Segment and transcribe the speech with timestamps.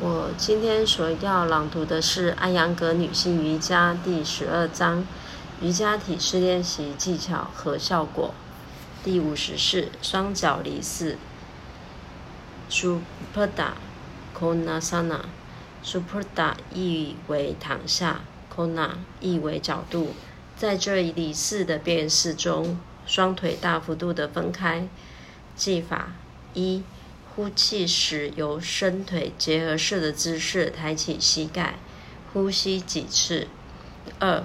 [0.00, 5.06] 我今天所要朗读的是《安阳格女性瑜伽》第十二章：
[5.60, 8.34] 瑜伽体式练习技巧和效果。
[9.04, 11.16] 第五十四，双脚离四。
[12.68, 13.74] Supada
[14.36, 15.20] Konasana。
[15.84, 18.22] Supada 意为躺下
[18.52, 18.90] ，Kona
[19.20, 20.14] 意为角度。
[20.56, 24.88] 在这一离式的变式中，双腿大幅度的分开。
[25.54, 26.08] 技法
[26.52, 26.82] 一。
[27.36, 31.74] 呼气时，由伸腿结合式的姿势抬起膝盖，
[32.32, 33.48] 呼吸几次。
[34.20, 34.44] 二，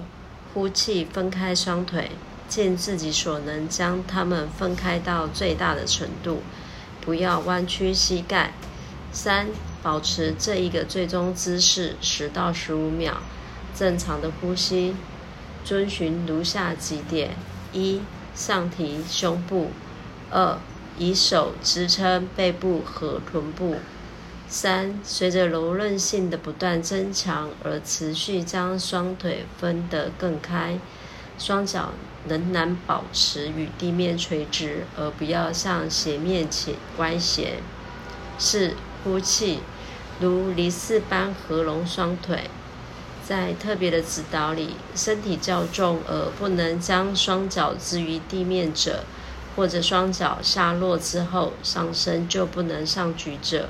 [0.52, 2.10] 呼气分开双腿，
[2.48, 6.42] 尽自己所能将它们分开到最大的程度，
[7.00, 8.54] 不要弯曲膝盖。
[9.12, 9.46] 三，
[9.84, 13.18] 保持这一个最终姿势十到十五秒，
[13.72, 14.96] 正常的呼吸。
[15.64, 17.36] 遵循如下几点：
[17.72, 18.00] 一，
[18.34, 19.68] 上提胸部；
[20.30, 20.58] 二。
[21.00, 23.76] 以手支撑背部和臀部。
[24.46, 30.78] 三，随着柔韧性的不断增强而持续将双腿分得更开，
[31.38, 31.94] 双脚
[32.28, 37.60] 仍然保持与地面垂直，而不要向斜面前歪斜。
[38.38, 39.60] 四，呼气，
[40.20, 42.50] 如离式般合拢双腿。
[43.26, 49.04] 在特别的指导里，身体较重而不能将双脚置于地面者。
[49.56, 53.68] 或者双脚下落之后，上身就不能上举者，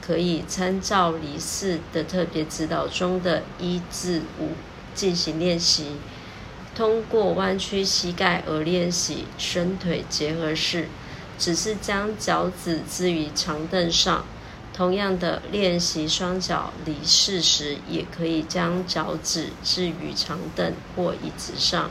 [0.00, 4.50] 可以参照离四的特别指导中的一至五
[4.94, 5.96] 进行练习。
[6.74, 10.88] 通过弯曲膝盖而练习伸腿结合式，
[11.38, 14.24] 只是将脚趾置于长凳上。
[14.74, 21.90] 同样的，练习双脚离四时，也可以将脚趾置于长凳或椅子上。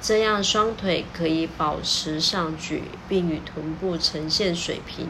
[0.00, 5.08] 这样双腿可以保持上举，并与臀部呈现水平。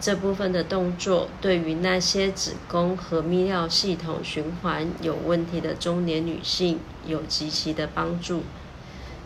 [0.00, 8.42] 这部分的动作对于那些子宫和泌尿系统循环有问题的中年女性有极其的帮助。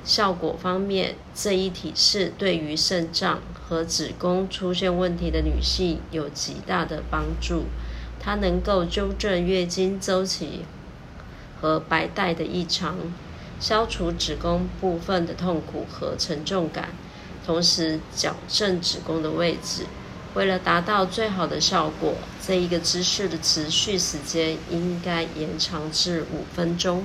[0.05, 7.65] 效果方面，这一体式对于肾脏和子宫出现问题的女性有极大的帮助。
[8.21, 10.65] 它能够纠正月经周期
[11.61, 12.97] 和白带的异常。
[13.59, 16.91] 消除子宫部分的痛苦和沉重感，
[17.45, 19.87] 同时矫正子宫的位置。
[20.35, 22.15] 为了达到最好的效果，
[22.47, 27.05] 这一个姿势的持续时间应该延长至五分钟。